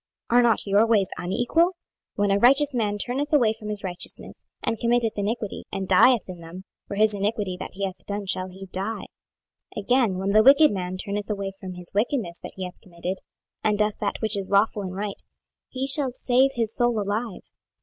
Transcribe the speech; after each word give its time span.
are 0.31 0.41
not 0.41 0.65
your 0.65 0.83
ways 0.87 1.09
unequal? 1.19 1.73
26:018:026 2.17 2.17
When 2.17 2.31
a 2.31 2.39
righteous 2.39 2.73
man 2.73 2.97
turneth 2.97 3.31
away 3.31 3.53
from 3.53 3.69
his 3.69 3.83
righteousness, 3.83 4.33
and 4.63 4.79
committeth 4.79 5.13
iniquity, 5.15 5.65
and 5.71 5.87
dieth 5.87 6.27
in 6.27 6.39
them; 6.39 6.63
for 6.87 6.95
his 6.95 7.13
iniquity 7.13 7.55
that 7.59 7.75
he 7.75 7.85
hath 7.85 8.03
done 8.07 8.25
shall 8.25 8.49
he 8.49 8.65
die. 8.65 9.05
26:018:027 9.77 9.83
Again, 9.83 10.17
when 10.17 10.31
the 10.31 10.41
wicked 10.43 10.71
man 10.71 10.97
turneth 10.97 11.29
away 11.29 11.51
from 11.59 11.73
his 11.75 11.91
wickedness 11.93 12.39
that 12.39 12.53
he 12.55 12.65
hath 12.65 12.81
committed, 12.81 13.19
and 13.63 13.77
doeth 13.77 13.99
that 13.99 14.19
which 14.23 14.35
is 14.35 14.49
lawful 14.49 14.81
and 14.81 14.95
right, 14.95 15.21
he 15.69 15.85
shall 15.85 16.11
save 16.11 16.53
his 16.55 16.73
soul 16.75 16.99
alive. 16.99 17.43